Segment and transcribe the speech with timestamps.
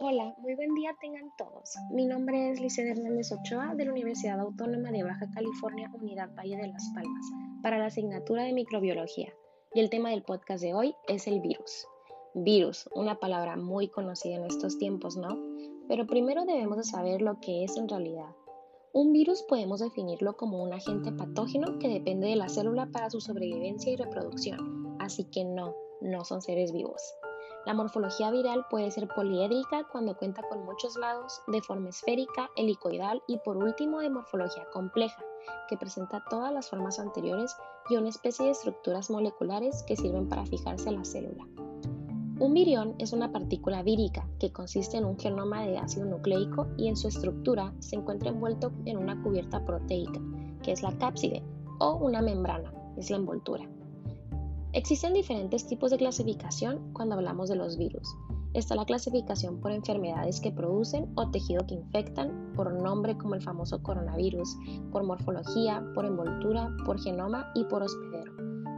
[0.00, 1.74] Hola, muy buen día tengan todos.
[1.90, 6.56] Mi nombre es Lice Hernández Ochoa de la Universidad Autónoma de Baja California, Unidad Valle
[6.56, 7.26] de las Palmas,
[7.62, 9.32] para la asignatura de microbiología.
[9.74, 11.86] Y el tema del podcast de hoy es el virus.
[12.34, 15.38] Virus, una palabra muy conocida en estos tiempos, ¿no?
[15.88, 18.34] Pero primero debemos de saber lo que es en realidad.
[18.92, 23.20] Un virus podemos definirlo como un agente patógeno que depende de la célula para su
[23.20, 27.02] sobrevivencia y reproducción, así que no, no son seres vivos.
[27.64, 33.22] La morfología viral puede ser poliédrica cuando cuenta con muchos lados, de forma esférica, helicoidal
[33.28, 35.22] y por último de morfología compleja,
[35.68, 37.56] que presenta todas las formas anteriores
[37.88, 41.46] y una especie de estructuras moleculares que sirven para fijarse a la célula.
[42.40, 46.88] Un virión es una partícula vírica que consiste en un genoma de ácido nucleico y
[46.88, 50.20] en su estructura se encuentra envuelto en una cubierta proteica,
[50.64, 51.44] que es la cápside,
[51.78, 53.68] o una membrana, es la envoltura.
[54.74, 58.08] Existen diferentes tipos de clasificación cuando hablamos de los virus.
[58.54, 63.42] Está la clasificación por enfermedades que producen o tejido que infectan, por nombre como el
[63.42, 64.56] famoso coronavirus,
[64.90, 68.32] por morfología, por envoltura, por genoma y por hospedero.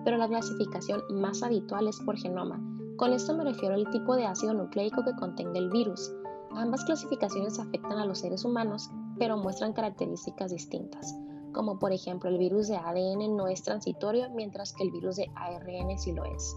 [0.04, 2.60] Pero la clasificación más habitual es por genoma.
[2.96, 6.12] Con esto me refiero al tipo de ácido nucleico que contenga el virus.
[6.56, 11.14] Ambas clasificaciones afectan a los seres humanos, pero muestran características distintas
[11.54, 15.30] como por ejemplo el virus de ADN no es transitorio mientras que el virus de
[15.34, 16.56] ARN sí lo es.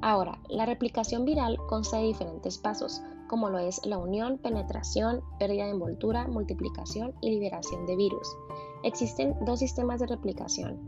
[0.00, 5.64] Ahora, la replicación viral consta de diferentes pasos, como lo es la unión, penetración, pérdida
[5.64, 8.28] de envoltura, multiplicación y liberación de virus.
[8.84, 10.78] Existen dos sistemas de replicación,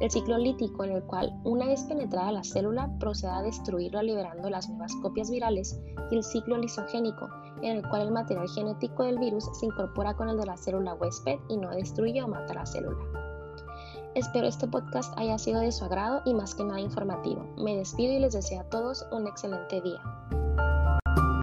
[0.00, 4.48] el ciclo lítico en el cual una vez penetrada la célula procede a destruirla liberando
[4.48, 5.78] las nuevas copias virales
[6.10, 7.28] y el ciclo lisogénico
[7.62, 10.94] en el cual el material genético del virus se incorpora con el de la célula
[10.94, 12.98] huésped y no destruye o mata la célula.
[14.14, 17.46] Espero este podcast haya sido de su agrado y más que nada informativo.
[17.56, 20.02] Me despido y les deseo a todos un excelente día.